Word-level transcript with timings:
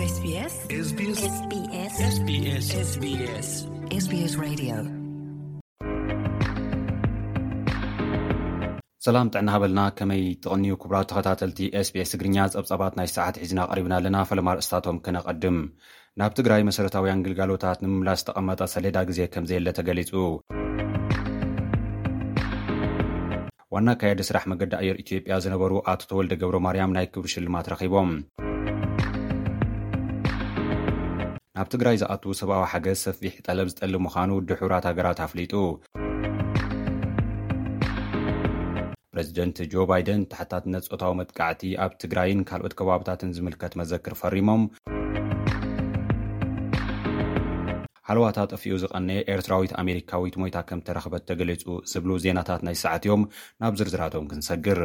ስ 0.00 0.12
ሰላም 9.06 9.28
ጥዕና 9.32 9.48
ሃበልና 9.54 9.82
ከመይ 9.98 10.22
ጥቕንዩ 10.42 10.76
ክቡራት 10.82 11.08
ተኸታተልቲ 11.10 11.58
ስbስ 11.88 12.10
እግርኛ 12.18 12.36
ጸብጻባት 12.54 12.94
ናይ 13.00 13.08
ሰዓት 13.16 13.38
ሒዝና 13.42 13.60
ቐሪብና 13.72 13.92
ኣለና 14.00 14.16
ፈለማርእስታቶም 14.32 15.00
ከነቐድም 15.06 15.58
ናብ 16.22 16.34
ትግራይ 16.40 16.64
መሰረታውያን 16.70 17.24
ግልጋሎታት 17.28 17.80
ንምምላስ 17.84 18.22
ዝተቐመጠ 18.24 18.60
ሰሌዳ 18.74 19.00
ግዜ 19.10 19.20
ከምዘየለ 19.34 19.68
ተገሊጹ 19.80 20.12
ዋና 23.76 23.88
ካየደ 24.02 24.22
ስራሕ 24.30 24.46
መንገዲ 24.52 24.72
ኣየር 24.82 24.98
ኢትዮጵያ 25.04 25.34
ዝነበሩ 25.46 25.74
ኣቶ 25.94 26.00
ተወልደ 26.12 26.32
ገብሮ 26.44 26.56
ማርያም 26.68 26.96
ናይ 26.98 27.08
ክብሪ 27.16 27.30
ሽልማት 27.36 27.68
ረኺቦም 27.74 28.12
ኣብ 31.60 31.68
ትግራይ 31.72 31.96
ዝኣት 32.00 32.22
ሰብዊ 32.38 32.52
ሓገዝ 32.72 32.98
ሰፊሕ 33.06 33.34
ጠለብ 33.46 33.66
ዝጠሊ 33.72 33.94
ምዃኑ 34.04 34.30
ድሕብራት 34.48 34.84
ሃገራት 34.90 35.18
ኣፍሊጡ 35.24 35.52
ፕረዚደንት 39.14 39.56
ጆ 39.72 39.84
ባይደን 39.90 40.20
ታሕታትነት 40.34 40.84
ፆታዊ 40.92 41.14
መጥቃዕቲ 41.20 41.62
ኣብ 41.84 41.92
ትግራይን 42.04 42.40
ካልኦት 42.50 42.74
ከባብታትን 42.78 43.34
ዝምልከት 43.38 43.72
መዘክር 43.80 44.14
ፈሪሞም 44.22 44.62
ሓለዋታ 48.08 48.38
ጠፍኡ 48.52 48.72
ዝቐነየ 48.84 49.26
ኤርትራዊት 49.34 49.72
ኣሜሪካዊት 49.84 50.36
ሞይታ 50.44 50.56
ከም 50.70 50.80
ተረኽበት 50.88 51.24
ተገሊጹ 51.32 51.64
ዝብሉ 51.92 52.12
ዜናታት 52.24 52.62
ናይ 52.68 52.78
ሰዓትዮም 52.86 53.22
ናብ 53.64 53.74
ዝርዝራቶም 53.80 54.28
ክንሰግር 54.32 54.80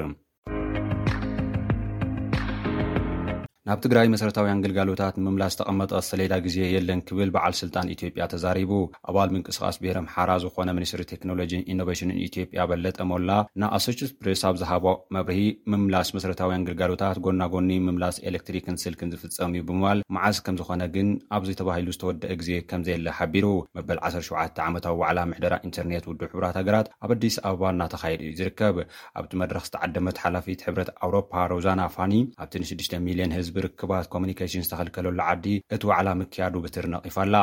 ናብ 3.69 3.79
ትግራይ 3.83 4.07
መሰረታውያን 4.13 4.59
ግልጋሎታት 4.63 5.15
ምምላስ 5.25 5.53
ዝተቐመጠ 5.53 5.91
ሰሌዳ 6.07 6.33
ግዜ 6.45 6.57
የለን 6.73 6.99
ክብል 7.07 7.29
በዓል 7.35 7.53
ስልጣን 7.59 7.87
ኢትዮጵያ 7.93 8.23
ተዛሪቡ 8.33 8.71
ኣባል 9.11 9.29
ምንቅስቃስ 9.35 9.77
ብሄረ 9.83 9.97
ምሓራ 10.07 10.31
ዝኾነ 10.43 10.69
ምኒስትሪ 10.77 11.03
ቴክኖሎጂን 11.11 11.63
ኢኖቨሽን 11.73 12.09
ኢትዮጵያ 12.25 12.63
በለጠ 12.71 12.97
ሞላ 13.11 13.31
ናኣሶት 13.61 14.01
ፕሬስ 14.19 14.41
ኣብ 14.49 14.57
ዝሃቦ 14.61 14.85
መብርሂ 15.15 15.39
ምምላስ 15.73 16.09
መሰረታውያን 16.17 16.65
ግልጋሎታት 16.67 17.19
ጎናጎኒ 17.27 17.71
ምምላስ 17.87 18.17
ኤሌክትሪክንስል 18.31 18.95
ክን 18.99 19.11
ዝፍፀሙ 19.13 19.49
እዩ 19.59 19.63
ብምባል 19.69 20.01
መዓዝ 20.17 20.37
ከም 20.47 20.59
ዝኾነ 20.61 20.81
ግን 20.97 21.09
ኣብዘይ 21.39 21.57
ተባሂሉ 21.63 21.89
ዝተወደአ 21.97 22.37
ግዜ 22.43 22.51
ከምዘየለ 22.69 23.09
ሓቢሩ 23.21 23.49
መበል 23.79 24.01
17ዓተ 24.11 24.55
ዓመታዊ 24.69 24.95
ዋዕላ 25.01 25.19
ምሕደራ 25.33 25.53
ኢንተርኔት 25.69 26.07
ውድ 26.11 26.21
ሕብራት 26.35 26.57
ሃገራት 26.61 26.87
ኣብ 27.07 27.11
ኣዲስ 27.17 27.37
ኣበባ 27.47 27.65
እናተኻይድ 27.77 28.21
እዩ 28.27 28.35
ዝርከብ 28.43 28.77
ኣብቲ 29.23 29.33
መድረኽ 29.45 29.65
ዝተዓደመት 29.71 30.21
ሓላፊት 30.27 30.63
ሕብረት 30.69 30.91
ኣውሮፓ 31.07 31.33
ሮዛና 31.55 31.81
ፋኒ 31.97 32.13
ኣብቲን 32.45 32.67
6ሽ 32.73 32.89
ሚሊዮን 33.09 33.35
ህዝብ 33.39 33.51
ብርክባት 33.55 34.05
ኮሙኒኬሽን 34.13 34.63
ዝተኸልከለሉ 34.65 35.17
ዓዲ 35.31 35.45
እቲ 35.75 35.81
ውዕላ 35.89 36.07
ምክያዱ 36.21 36.53
ብትር 36.63 36.85
ነቒፋ 36.93 37.15
ኣላ 37.25 37.35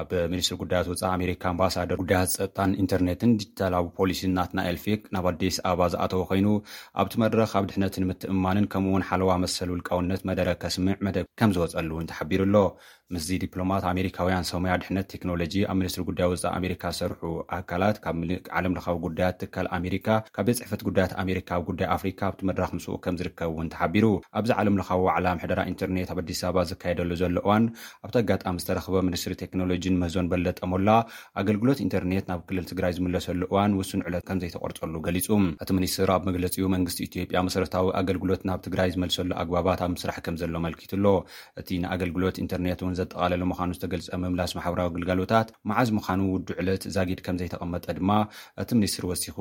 ኣብ 0.00 0.10
ሚኒስትሪ 0.32 0.56
ጉዳያት 0.62 0.86
ውፃ 0.92 1.02
ኣሜሪካ 1.18 1.42
ኣምባሳደር 1.52 1.98
ጉዳያት 2.02 2.32
ፀጥጣን 2.38 2.76
ኢንተርነትን 2.82 3.34
ዲጅታላዊ 3.40 3.84
ፖሊስናት 3.98 4.50
ናይኤልፊክ 4.60 5.02
ናብ 5.16 5.26
ኣዲስ 5.32 5.56
ኣባ 5.72 5.80
ዝኣተዉ 5.94 6.22
ኮይኑ 6.30 6.48
ኣብቲ 7.02 7.14
መድረኽ 7.24 7.50
ኣብ 7.60 7.66
ድሕነትን 7.72 8.06
ምትእማንን 8.10 8.68
ከምኡ 8.74 8.90
እውን 8.92 9.06
ሓለዋ 9.10 9.32
መሰሊ 9.44 9.68
ውልቃውነት 9.74 10.24
መደረ 10.30 10.48
ከስምዕ 10.64 10.96
መደብ 11.08 11.26
ከም 11.40 11.52
ዝወፀሉ 11.56 11.90
እውን 11.96 12.10
ተሓቢሩ 12.12 12.40
ኣሎ 12.48 12.56
ምስዚ 13.14 13.30
ዲፕሎማት 13.42 13.84
ኣሜሪካውያን 13.90 14.46
ሰሙያ 14.50 14.72
ድሕነት 14.82 15.06
ቴክኖሎጂ 15.12 15.54
ኣብ 15.70 15.76
ሚኒስትሪ 15.80 16.02
ጉዳይ 16.10 16.26
ወፃእ 16.32 16.52
ኣሜሪካ 16.58 16.82
ዝሰርሑ 16.96 17.22
ኣካላት 17.56 17.96
ካብ 18.04 18.14
ምል 18.20 18.30
ዓለምልካዊ 18.58 18.96
ጉዳያት 19.06 19.36
ትካል 19.42 19.66
ኣሜሪካ 19.78 20.06
ካብ 20.36 20.44
ቤት 20.48 20.56
ፅሕፈት 20.60 20.82
ጉዳያት 20.88 21.12
ኣሜሪካ 21.22 21.48
ኣብ 21.58 21.64
ጉዳይ 21.70 21.86
ኣፍሪካ 21.96 22.20
ኣብቲ 22.28 22.40
መድራክ 22.50 22.70
ምስውእ 22.76 23.00
ከም 23.06 23.16
ዝርከብ 23.22 23.50
እውን 23.54 23.66
ተሓቢሩ 23.72 24.06
ኣብዚ 24.40 24.50
ዓለምለካዊ 24.60 25.02
ዕላ 25.16 25.26
ምሕደራ 25.40 25.60
ኢንተርነት 25.72 26.10
ኣብ 26.14 26.20
ኣዲስ 26.22 26.40
ኣበባ 26.48 26.64
ዝካየደሉ 26.70 27.10
ዘሎ 27.22 27.34
እዋን 27.44 27.66
ኣብቲ 28.06 28.16
ኣጋጣሚ 28.22 28.56
ዝተረኽበ 28.64 28.96
ምንስትሪ 29.08 29.36
ቴክኖሎጂን 29.42 29.98
ምህዞን 30.04 30.30
በለጠመላ 30.34 30.88
ኣገልግሎት 31.42 31.82
ኢንተርነት 31.86 32.26
ናብ 32.32 32.40
ክልል 32.48 32.66
ትግራይ 32.72 32.94
ዝመለሰሉ 33.00 33.40
እዋን 33.52 33.76
ውሱን 33.82 34.04
ዕለት 34.10 34.24
ከምዘይተቆርፀሉ 34.30 34.94
ገሊፁ 35.08 35.28
እቲ 35.64 35.70
ሚኒስትሪ 35.80 36.08
ኣብ 36.16 36.24
መግለፂኡ 36.30 36.64
መንግስቲ 36.76 37.00
ኢትዮጵያ 37.10 37.38
መሰረታዊ 37.50 37.86
ኣገልግሎት 38.02 38.42
ናብ 38.52 38.58
ትግራይ 38.68 38.88
ዝመልሰሉ 38.96 39.30
ኣግባባት 39.44 39.80
ኣብ 39.86 39.90
ምስራሕ 39.98 40.16
ከም 40.28 40.38
ዘሎ 40.44 40.54
መልኪቱ 40.68 40.92
ኣሎ 41.02 41.06
እቲ 41.62 41.68
ንኣገልግሎት 41.84 42.36
ኢንተርነት 42.46 42.80
እውን 42.82 42.96
ዝጠቃለለ 43.02 43.42
ምዃኑ 43.50 43.68
ዝተገልፀ 43.76 44.14
ምምላስ 44.22 44.50
ማሕበራዊ 44.58 44.88
ግልጋሎታት 44.96 45.48
መዓዝ 45.68 45.88
ምዃኑ 45.96 46.18
ውዱዕለት 46.34 46.82
ዛጊድ 46.96 47.20
ከም 47.26 47.36
ዘይተቐመጠ 47.40 47.84
ድማ 47.98 48.10
እቲ 48.62 48.68
ሚኒስትሪ 48.78 49.04
ወሲኹ 49.10 49.36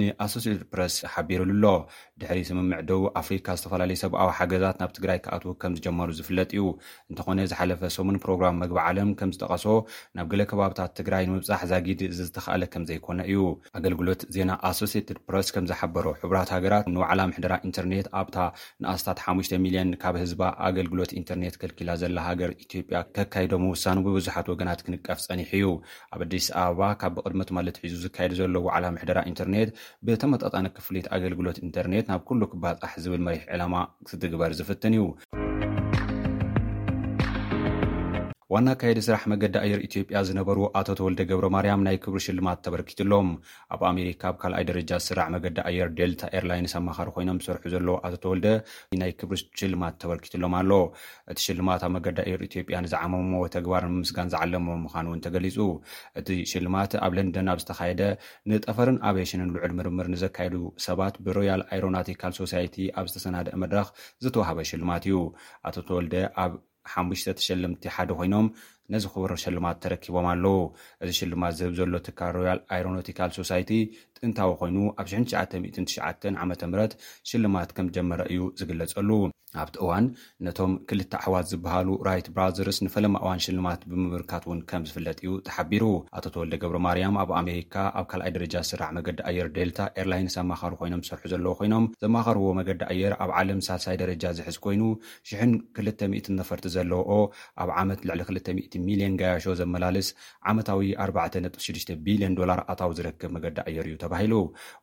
ንኣሶስትድ 0.00 0.62
ፕረስ 0.72 0.94
ሓቢሩሉ 1.14 1.48
ኣሎ 1.54 1.66
ድሕሪ 2.20 2.38
ስምምዕ 2.48 2.78
ደቡ 2.88 3.02
ኣፍሪካ 3.20 3.46
ዝተፈላለዩ 3.58 3.96
ሰብኣዊ 4.02 4.28
ሓገዛት 4.38 4.76
ናብ 4.82 4.90
ትግራይ 4.96 5.18
ክኣትዉ 5.24 5.52
ከም 5.62 5.72
ዝጀመሩ 5.78 6.08
ዝፍለጥ 6.18 6.48
እዩ 6.56 6.62
እንተኾነ 7.10 7.38
ዝሓለፈ 7.50 7.80
ሰሙን 7.96 8.16
ፕሮግራም 8.24 8.58
መግቢ 8.62 8.78
ዓለም 8.86 9.10
ከምዝጠቐሶ 9.18 9.66
ናብ 10.18 10.26
ግለ 10.32 10.40
ከባብታት 10.52 10.92
ትግራይ 11.00 11.24
ንምብፃሕ 11.30 11.60
ዛጊድ 11.72 12.00
እዚ 12.08 12.18
ዝተካኣለ 12.28 12.64
ከም 12.74 12.86
ዘይኮነ 12.90 13.20
እዩ 13.30 13.40
ኣገልግሎት 13.80 14.20
ዜና 14.36 14.50
ኣሶስትድ 14.70 15.16
ፕረስ 15.28 15.48
ከምዝሓበሮ 15.56 16.06
ሕቡራት 16.22 16.50
ሃገራት 16.56 16.88
ንውዕላ 16.94 17.20
ምሕደራ 17.32 17.52
ኢንተርነት 17.70 18.08
ኣብታ 18.22 18.38
ንኣስታት 18.84 19.20
ሓ 19.26 19.36
ሚልዮን 19.64 19.90
ካብ 20.04 20.14
ህዝባ 20.24 20.42
ኣገልግሎት 20.70 21.10
ኢንተርነት 21.22 21.56
ክልኪላ 21.62 21.90
ዘላ 22.02 22.18
ሃገር 22.28 22.50
ኢትዮጵያ 22.66 22.96
ከካይዶምውሳኒ 23.18 23.98
ብብዙሓት 24.08 24.46
ወገናት 24.54 24.80
ክንቀፍ 24.88 25.20
ፀኒሕ 25.28 25.50
እዩ 25.60 25.66
ኣብ 26.14 26.20
ኣዲስ 26.28 26.48
ኣበባ 26.64 26.82
ካብ 27.02 27.12
ብቅድመት 27.20 27.48
ማለት 27.56 27.76
ሒዙ 27.86 27.94
ዝካየዱ 28.06 28.32
ዘለ 28.42 28.56
ውዕላ 28.68 28.84
ምሕደራ 28.96 29.18
ኢንተርነት 29.32 29.70
ብተመጠጣነ 30.06 30.66
ክፍሊት 30.76 31.06
ኣገልግሎት 31.16 31.60
ኢንተርነት 31.66 32.08
ናብ 32.12 32.22
ኩሉ 32.28 32.40
ክባጻሕ 32.52 32.92
ዝብል 33.06 33.22
መሪሕ 33.28 33.44
ዕላማ 33.54 33.74
ስትግበር 34.10 34.50
ዝፍትን 34.60 34.96
እዩ 35.00 35.04
ዋና 38.54 38.70
ካየዲ 38.80 38.98
ስራሕ 39.06 39.22
መገዲ 39.30 39.54
ኣየር 39.64 39.80
ኢትዮጵያ 39.86 40.16
ዝነበሩ 40.26 40.58
ኣቶተወልደ 40.78 41.20
ገብረ 41.28 41.46
ማርያም 41.54 41.84
ናይ 41.86 41.96
ክብሪ 42.02 42.18
ሽልማት 42.26 42.58
ተበርኪትሎም 42.64 43.28
ኣብ 43.74 43.80
ኣሜሪካ 43.90 44.22
ኣብ 44.30 44.36
ካልኣይ 44.42 44.64
ደረጃ 44.70 44.90
ስራዕ 45.06 45.24
መገዲ 45.34 45.56
ኣየር 45.68 45.88
ደልታ 45.98 46.22
ኤርላይንስ 46.38 46.74
ኣማኻሪ 46.80 47.08
ኮይኖም 47.16 47.38
ዝሰርሑ 47.44 47.64
ዘለዎ 47.74 47.94
ኣቶ 48.06 48.12
ተወልደ 48.24 48.46
ናይ 49.00 49.12
ክብሪ 49.20 49.38
ሽልማት 49.60 49.94
ተበርኪትሎም 50.02 50.54
ኣሎ 50.60 50.70
እቲ 51.32 51.38
ሽልማት 51.46 51.82
ኣብ 51.86 51.92
መገዲ 51.96 52.18
ኣየር 52.26 52.42
ኢትዮጵያ 52.48 52.80
ንዝዓመሞ 52.84 53.32
ተግባር 53.56 53.86
ምምስጋን 53.94 54.30
ዝዓለመ 54.34 54.66
ምኳኑ 54.84 55.06
እውን 55.12 55.22
ተገሊፁ 55.26 55.58
እቲ 56.22 56.28
ሽልማት 56.52 56.94
ኣብ 57.06 57.12
ለንደን 57.18 57.50
ኣብ 57.54 57.58
ዝተካየደ 57.64 58.02
ንጠፈርን 58.52 59.00
ኣብሽንን 59.10 59.50
ልዑል 59.56 59.74
ምርምር 59.80 60.08
ንዘካየዱ 60.14 60.54
ሰባት 60.86 61.16
ብሮያል 61.28 61.64
ኣሮናቲካል 61.78 62.34
ሶሳይቲ 62.42 62.78
ኣብ 63.00 63.08
ዝተሰናድአ 63.14 63.56
መድረኽ 63.64 63.88
ዝተውሃበ 64.26 64.58
ሽልማት 64.72 65.06
እዩ 65.10 65.18
ኣቶ 65.70 65.76
ተወልደ 65.90 66.16
ኣብ 66.44 66.54
5ሙሽت 66.92 67.28
ተሸልمቲ 67.38 67.82
ሓደ 67.96 68.10
ኮይኖም 68.18 68.46
ነዚ 68.92 69.04
ክበሮ 69.12 69.32
ሽልማት 69.42 69.76
ተረኪቦም 69.82 70.26
ኣለው 70.32 70.56
እዚ 71.04 71.10
ሽልማት 71.18 71.54
ዝህብ 71.58 71.72
ዘሎ 71.78 71.94
ትካርሮያል 72.08 72.58
ኣሮኖቲካል 72.78 73.30
ሶሳይቲ 73.38 73.70
ጥንታዊ 74.18 74.50
ኮይኑ 74.62 74.76
ኣብ 75.02 75.06
999 75.12 76.42
ዓ 76.42 76.44
ምት 76.50 76.92
ሽልማት 77.30 77.70
ከም 77.78 77.88
ጀመረ 77.96 78.20
እዩ 78.34 78.42
ዝግለጸሉ 78.60 79.10
ኣብቲ 79.62 79.74
እዋን 79.82 80.04
ነቶም 80.44 80.72
ክልተ 80.90 81.12
ኣሕዋት 81.18 81.46
ዝበሃሉ 81.50 81.88
ራይት 82.06 82.28
ብራዘርስ 82.36 82.78
ንፈለማ 82.86 83.14
እዋን 83.24 83.40
ሽልማት 83.44 83.82
ብምምርካት 83.90 84.44
እውን 84.46 84.60
ከም 84.70 84.84
ዝፍለጥ 84.88 85.16
እዩ 85.22 85.32
ተሓቢሩ 85.46 85.84
ኣቶ 86.18 86.24
ተወልደ 86.34 86.54
ገብሪ 86.62 86.78
ማርያም 86.86 87.18
ኣብ 87.22 87.30
ኣሜሪካ 87.40 87.74
ኣብ 87.98 88.06
ካልኣይ 88.12 88.32
ደረጃ 88.36 88.54
ዝስራዕ 88.68 88.88
መገዲ 88.96 89.18
ኣየር 89.30 89.48
ዴልታ 89.58 89.78
ኤርላይንስ 90.02 90.36
ኣማኻሩ 90.42 90.72
ኮይኖም 90.80 91.02
ዝሰርሑ 91.06 91.30
ዘለዎ 91.34 91.52
ኮይኖም 91.60 91.86
ዘማኸርዎ 92.04 92.48
መገዲ 92.60 92.82
ኣየር 92.94 93.14
ኣብ 93.26 93.32
ዓለም 93.40 93.60
ሳልሳይ 93.68 93.98
ደረጃ 94.02 94.24
ዝሕዝ 94.38 94.58
ኮይኑ 94.66 94.82
ሽ200 95.30 96.38
ነፈርቲ 96.40 96.66
ዘለዎኦ 96.76 97.12
ኣብ 97.64 97.70
ዓመት 97.82 98.02
ልዕሊ 98.10 98.40
2ል 98.48 98.73
ሚሊዮን 98.86 99.14
ጋያሾ 99.20 99.44
ዘመላልስ 99.60 100.08
ዓመታዊ 100.50 100.80
46ቢልዮን 101.04 102.34
ዶላር 102.40 102.60
ኣታዊ 102.72 102.90
ዝረክብ 102.98 103.30
መገዲ 103.36 103.56
ኣየር 103.68 103.86
እዩ 103.88 103.96
ተባሂሉ 104.04 104.34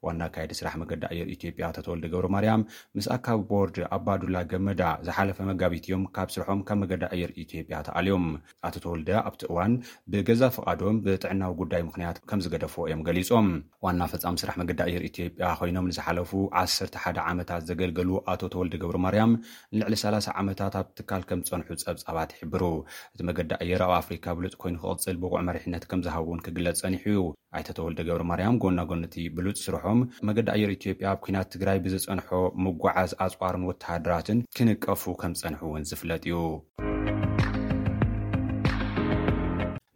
ዋና 0.07 0.22
ካየዲ 0.35 0.52
ስራሕ 0.59 0.75
መገዲ 0.81 1.03
ኣየር 1.12 1.28
ኢትዮጵያ 1.35 1.68
ቶተወልደ 1.78 2.06
ገብሪ 2.13 2.28
ማርያም 2.35 2.63
ምስኣካብ 3.00 3.40
ቦርድ 3.52 3.78
ኣባዱላ 3.97 4.35
ገመዳ 4.53 4.81
ዝሓለፈ 5.07 5.40
መጋቢት 5.52 5.85
እዮም 5.90 6.03
ካብ 6.18 6.29
ስርሖም 6.35 6.62
ካብ 6.69 6.79
መገዲ 6.84 7.03
ኣየር 7.16 7.34
ኢትዮጵያ 7.46 7.79
ተኣልዮም 7.90 8.26
ኣቶ 8.70 8.76
ተወልደ 8.85 9.09
ኣብቲ 9.29 9.41
እዋን 9.52 9.76
ብገዛ 10.14 10.43
ፍቓዶም 10.58 10.99
ብጥዕናዊ 11.08 11.52
ጉዳይ 11.64 11.84
ምክንያት 11.90 12.20
ከም 12.32 12.41
ዝገደፍዎ 12.47 12.85
እዮም 12.90 13.03
ገሊፆም 13.09 13.49
ዋና 13.88 14.02
ፈፃሚ 14.14 14.35
ስራሕ 14.43 14.55
መገዲ 14.64 14.79
ኣየር 14.88 15.03
ኢትዮጵያ 15.11 15.46
ኮይኖም 15.61 15.88
ንዝሓለፉ 15.91 16.32
1ሓደ 16.64 17.17
ዓመታት 17.32 17.61
ዘገልገሉ 17.72 18.09
ኣቶ 18.32 18.41
ተወልደ 18.53 18.73
ገብሪ 18.84 18.97
ማርያም 19.08 19.32
ንልዕሊ 19.76 19.96
30 20.03 20.32
ዓመታት 20.41 20.73
ኣብ 20.82 20.88
ትካል 20.97 21.22
ከም 21.29 21.40
ዝፀንሑ 21.47 21.66
ፀብጻባት 21.88 22.29
ይሕብሩ 22.35 22.64
እቲ 23.14 23.22
መገዲ 23.29 23.52
ኣየር 23.64 23.80
ኣብ 23.85 23.91
ኣፍሪካ 23.99 24.25
ብሉጥ 24.37 24.53
ኮይኑ 24.61 24.75
ክቕፅል 24.83 25.16
ብቑዕ 25.23 25.39
መርሕነት 25.47 25.83
ከም 25.91 25.99
ዝሃብ 26.05 26.23
ውን 26.29 26.41
ክግለፅ 26.45 26.79
ፀኒሑ 26.83 27.03
ዩ 27.17 27.22
ኣይተተወልደ 27.57 27.99
ገብሪ 28.09 28.23
ማርያም 28.31 28.59
ጎናጎነቲ 28.66 29.16
ብሉጥ 29.39 29.57
ስርሖም 29.66 29.99
መገዲ 30.29 30.47
ኣየር 30.55 30.72
ኢትዮጵያ 30.78 31.05
ኣብ 31.13 31.19
ኩናት 31.25 31.51
ትግራይ 31.55 31.79
ብዝፀንሖ 31.87 32.28
ምጓዓዝ 32.67 33.13
ኣፅዋርን 33.28 33.67
ወተሃድራትን 33.72 34.45
ክንቀፉ 34.59 35.03
ከም 35.23 35.35
ፀንሕ 35.43 35.61
እውን 35.69 35.85
ዝፍለጥ 35.91 36.23
እዩ 36.29 36.37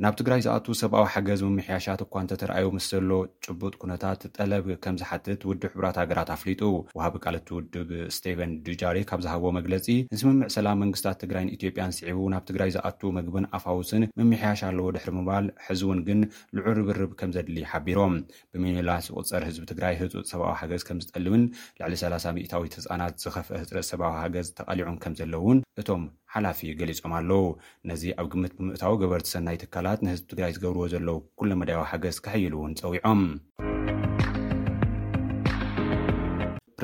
ናብ 0.03 0.13
ትግራይ 0.19 0.39
ዝኣቱ 0.45 0.65
ሰብኣዊ 0.79 1.05
ሓገዝ 1.11 1.41
ምምሕያሻት 1.45 1.99
እኳ 2.05 2.13
እንተ 2.21 2.31
ተረኣዩ 2.39 2.65
ምስ 2.75 2.85
ዘሎ 2.93 3.11
ጭቡጥ 3.45 3.71
ኩነታት 3.81 4.21
ጠለብ 4.37 4.65
ከም 4.83 4.95
ዝሓትት 5.01 5.41
ውድብ 5.49 5.69
ሕብራት 5.75 5.97
ሃገራት 6.01 6.29
ኣፍሊጡ 6.35 6.61
ውሃቢ 6.97 7.15
ቃልእቲ 7.23 7.47
ውድብ 7.57 7.91
ስቴቨን 8.15 8.51
ዱጃሪ 8.65 8.97
ካብ 9.09 9.21
ዝሃቦ 9.25 9.45
መግለፂ 9.57 9.85
ንስምምዕ 10.13 10.49
ሰላም 10.55 10.79
መንግስታት 10.83 11.19
ትግራይን 11.23 11.53
ኢትዮጵያን 11.57 11.93
ዝስዒቡ 11.97 12.19
ናብ 12.33 12.43
ትግራይ 12.49 12.71
ዝኣት 12.75 12.99
ምግብን 13.17 13.47
ኣፋውስን 13.59 14.03
ምምሕያሽ 14.21 14.63
ኣለዎ 14.69 14.87
ድሕሪ 14.97 15.13
ምባል 15.19 15.47
ሕዚ 15.67 15.81
እውን 15.87 16.01
ግን 16.09 16.19
ልዑ 16.59 16.65
ርብርብ 16.79 17.13
ከም 17.21 17.31
ዘድሊ 17.37 17.57
ይሓቢሮም 17.65 18.15
ብሚኒላስ 18.55 19.07
ዝቁፀር 19.09 19.45
ህዝቢ 19.49 19.65
ትግራይ 19.71 19.95
ህፁፅ 20.01 20.25
ሰብኣዊ 20.33 20.53
ሓገዝ 20.63 20.83
ከም 20.89 20.99
ዝጠልምን 21.05 21.45
ላዕሊ 21.79 21.95
3ላ0 22.03 22.35
ሚታዊት 22.39 22.75
ህፃናት 22.81 23.15
ዝኸፍአ 23.25 23.61
ህፅረጥ 23.63 23.85
ሰብኣዊ 23.93 24.13
ሃገዝ 24.25 24.49
ተቃሊዑም 24.59 24.99
ከም 25.05 25.15
ዘለውን 25.21 25.57
እቶም 25.81 26.03
ሓላፊ 26.37 26.69
ገሊፆም 26.79 27.13
ኣለው 27.19 27.43
ነዚ 27.91 28.03
ኣብ 28.21 28.27
ግምት 28.33 28.53
ብምእታዊ 28.57 28.93
ገበርቲሰናይ 29.03 29.57
ትካላት 29.61 29.99
ንህዝቢ 30.05 30.27
ትግራይ 30.33 30.53
ዝገብርዎ 30.57 30.85
ዘለው 30.95 31.19
ኩለ 31.39 31.51
መድያዊ 31.61 31.83
ሓገዝ 31.93 32.17
ከሕይሉ 32.25 32.53
እውን 32.59 32.73
ፀዊዖም 32.83 33.21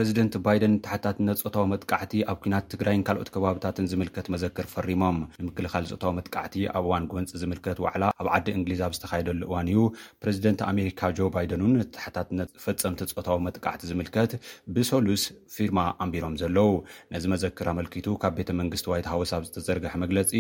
ርዚደንት 0.02 0.34
ባይደን 0.46 0.74
ታሓታትነት 0.86 1.40
ፀታዊ 1.46 1.66
መጥቃዕቲ 1.72 2.14
ኣብ 2.32 2.38
ኩናት 2.44 2.66
ትግራይን 2.74 3.02
ካልኦት 3.08 3.30
ከባብታትን 3.34 3.88
ዝምልከት 3.92 4.28
መዘክር 4.34 4.66
ፈሪሞም 4.74 5.18
ንምክልኻል 5.42 5.86
ፀታዊ 5.92 6.12
መጥቃዕቲ 6.20 6.56
ኣብ 6.78 6.86
እዋን 6.88 7.04
ጎንፂ 7.12 7.32
ዝምልከት 7.42 7.80
ዋዕላ 7.86 8.04
ኣብ 8.22 8.28
ዓዲ 8.36 8.48
እንግሊዝ 8.60 8.80
ኣብ 8.86 8.94
ዝተካየደሉ 8.98 9.42
እዋን 9.50 9.68
እዩ 9.74 9.82
ፕረዚደንት 10.24 10.62
ኣሜሪካ 10.70 11.02
ጆ 11.18 11.28
ባይደን 11.36 11.64
ን 11.74 11.86
ታሓታትነት 11.98 12.50
ፈፀምቲ 12.66 13.02
ፆታዊ 13.18 13.38
መጥቃዕቲ 13.48 13.84
ዝምልከት 13.92 14.32
ብሰሉስ 14.78 15.26
ፊርማ 15.56 15.80
ኣንቢሮም 16.06 16.36
ዘለው 16.44 16.72
ነዚ 17.16 17.26
መዘክር 17.34 17.70
ኣመልኪቱ 17.74 18.08
ካብ 18.24 18.36
ቤተ 18.40 18.50
መንግስቲ 18.62 18.88
ዋይት 18.94 19.10
ሃውስ 19.14 19.34
ኣብ 19.38 19.46
ዝተዘርግሕ 19.50 19.96
መግለፂ 20.06 20.34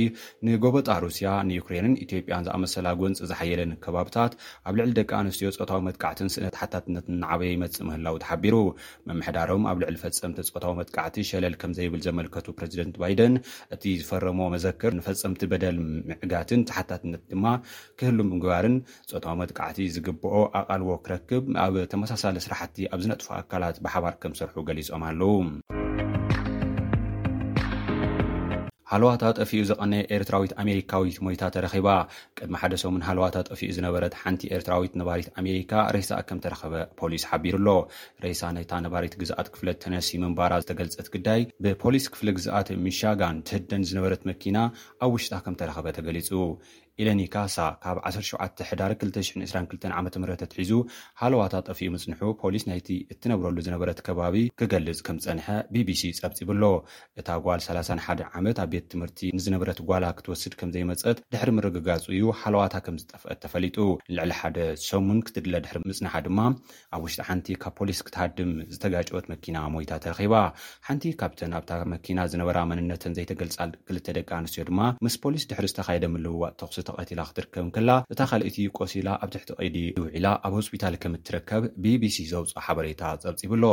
ንጎበጣ 0.50 0.90
ሩስያ 1.06 1.30
ንዩክሬንን 1.52 1.96
ኢትዮጵያን 2.08 2.48
ዝኣመሰላ 2.50 2.88
ጎንፂ 3.04 3.22
ዝሓየለን 3.34 3.74
ከባብታት 3.86 4.32
ኣብ 4.70 4.74
ልዕሊ 4.82 4.92
ደቂ 5.02 5.12
ኣንስትዮ 5.22 5.52
ፆታዊ 5.64 5.82
መጥቃዕትን 5.90 6.32
ስእነ 6.36 6.48
ተሓታትነት 6.58 7.06
ንዓበየ 7.22 7.54
ይመፅእ 7.58 7.86
ምህላው 7.92 8.18
ተሓቢሩ 8.26 8.56
መምዳር 9.10 9.50
ኣብ 9.72 9.78
ልዕሊ 9.84 9.96
ፈፀምቲ 10.04 10.38
ፆታዊ 10.56 10.74
መጥቃዕቲ 10.80 11.16
ሸለል 11.30 11.56
ከምዘይብል 11.62 12.02
ዘመልከቱ 12.08 12.48
ፕረዚደንት 12.60 12.96
ባይደን 13.04 13.34
እቲ 13.76 13.84
ዝፈረሞ 14.02 14.40
መዘክር 14.56 14.94
ንፈፀምቲ 15.00 15.42
በደል 15.54 15.78
ምዕጋትን 16.12 16.62
ሳሓታትነት 16.72 17.24
ድማ 17.34 17.46
ክህሉ 18.00 18.20
ምግባርን 18.32 18.76
ፆታዊ 19.12 19.36
መጥቃዕቲ 19.44 19.80
ዝግብኦ 19.98 20.36
ኣቃልዎ 20.62 20.92
ክረክብ 21.08 21.44
ኣብ 21.66 21.76
ተመሳሳለ 21.94 22.38
ስራሕቲ 22.48 22.78
ኣብዝነጥፎ 22.96 23.30
ኣካላት 23.42 23.80
ብሓባር 23.86 24.16
ከምዝሰርሑ 24.24 24.58
ገሊፆም 24.72 25.06
ኣለው 25.12 25.34
ሃለዋታ 28.94 29.26
ጠፍኡ 29.42 29.60
ዝቐነየ 29.68 30.02
ኤርትራዊት 30.16 30.54
ኣሜሪካዊት 30.62 31.18
ሞይታ 31.26 31.44
ተረኺባ 31.56 31.88
ቅድሚ 32.38 32.56
ሓደሰን 32.62 32.96
ሃልዋታ 33.10 33.36
ጠፊኡ 33.50 33.68
ዝነበረት 33.78 34.14
ሓንቲ 34.22 34.42
ኤርትራዊት 34.56 34.94
ነባሪት 35.02 35.28
ኣሜሪካ 35.42 35.72
ሬሳ 35.96 36.12
ከም 36.30 36.40
ተረኸበ 36.46 36.74
ፖሊስ 37.02 37.24
ሓቢሩ 37.30 37.56
ኣሎ 37.62 37.70
ሬሳ 38.26 38.42
ናይታ 38.58 38.74
ነባሪት 38.86 39.16
ግዝኣት 39.22 39.50
ክፍለት 39.54 39.80
ተነሲ 39.86 40.10
ምንባራ 40.24 40.52
ዝተገልፀት 40.64 41.10
ግዳይ 41.16 41.44
ብፖሊስ 41.66 42.08
ክፍሊ 42.16 42.28
ግዝኣት 42.40 42.72
ሚሻጋን 42.88 43.40
ትህደን 43.50 43.88
ዝነበረት 43.92 44.24
መኪና 44.32 44.58
ኣብ 45.06 45.12
ውሽጣ 45.18 45.34
ከም 45.46 45.58
ተረኸበ 45.62 45.88
ተገሊጹ 46.00 46.30
ኤለኒካሳ 47.02 47.56
ካብ 47.84 47.98
17ሕዳር 48.08 48.92
2022 49.04 49.86
ዓ 50.00 50.02
ምህት 50.24 50.42
እትሒዙ 50.46 50.72
ሃለዋታ 51.22 51.54
ጠፍኡ 51.68 51.84
ምጽንሑ 51.94 52.22
ፖሊስ 52.42 52.64
ናይቲ 52.70 52.90
እትነብረሉ 53.14 53.58
ዝነበረት 53.68 54.00
ከባቢ 54.08 54.36
ክገልጽ 54.60 55.00
ከም 55.08 55.18
ዝፀንሐ 55.24 55.48
ቢቢሲ 55.76 56.02
ጸብፂብኣሎ 56.18 56.66
እታ 57.22 57.30
ጓል 57.46 57.62
3ሓደ 57.68 58.20
ዓመት 58.40 58.58
ኣብ 58.64 58.70
ቤት 58.74 58.86
ትምህርቲ 58.94 59.32
ንዝነበረት 59.38 59.80
ጓላ 59.92 60.06
ክትወስድ 60.20 60.54
ከም 60.60 60.72
ዘይመፀት 60.76 61.18
ድሕሪ 61.36 61.50
ምርግጋፅ 61.60 62.06
ዩ 62.20 62.26
ሓለዋታ 62.42 62.76
ከም 62.88 62.98
ዝጠፍአት 63.04 63.40
ተፈሊጡ 63.46 63.78
ንልዕሊ 64.12 64.34
ሓደ 64.42 64.58
ሰሙን 64.90 65.22
ክትድለ 65.30 65.56
ድሕሪ 65.66 65.80
ምፅንሓ 65.94 66.14
ድማ 66.28 66.40
ኣብ 66.98 67.02
ውሽጢ 67.08 67.26
ሓንቲ 67.30 67.48
ካብ 67.66 67.76
ፖሊስ 67.82 68.02
ክትሃድም 68.10 68.54
ዝተጋጭወት 68.76 69.26
መኪና 69.34 69.58
ሞይታ 69.78 69.92
ተረኺባ 70.06 70.36
ሓንቲ 70.90 71.04
ካብተን 71.24 71.58
ኣብታ 71.62 71.72
መኪና 71.96 72.18
ዝነበራ 72.34 72.58
መንነተን 72.74 73.16
ዘይተገልጻል 73.20 73.74
ክልተ 73.90 74.08
ደቂ 74.20 74.30
ኣንስትዮ 74.42 74.66
ድማ 74.72 74.82
ምስ 75.08 75.18
ፖሊስ 75.26 75.46
ድሕሪ 75.54 75.66
ዝተኻየደ 75.74 76.06
ምልውዋ 76.14 76.46
ተኽስታ 76.62 76.88
ቀትላ 77.00 77.22
ክትርከብክላ 77.30 77.90
እታ 78.12 78.22
ካልእቲ 78.32 78.58
ቆሲኢላ 78.78 79.10
ኣብ 79.24 79.30
ትሕቲ 79.34 79.50
ቀይዲ 79.60 79.78
ይውዒላ 79.98 80.28
ኣብ 80.46 80.54
ሆስፒታል 80.60 80.96
ከም 81.02 81.14
እትርከብ 81.20 81.64
bቢሲ 81.84 82.18
ዘውፅ 82.32 82.52
ሓበሬታ 82.68 83.02
ፀብፂብሎ 83.24 83.64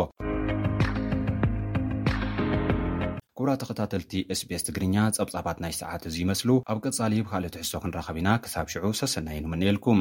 ኩብራ 3.38 3.50
ተ 3.60 3.64
ኸታተልቲ 3.70 4.12
ስቤስ 4.38 4.62
ትግርኛ 4.66 4.94
ጸብጻባት 5.16 5.58
ናይ 5.64 5.72
ሰዓት 5.80 6.02
እዙ 6.08 6.16
ይመስሉ 6.24 6.48
ኣብ 6.72 6.78
ቀጻሊ 6.84 7.12
ብካልእ 7.24 7.52
ትሕሶ 7.56 7.72
ክንራኸቢኢና 7.82 8.28
ክሳብ 8.44 8.66
ሽዑ 8.72 8.84
ሰሰናዩንምንኤልኩም 9.00 10.00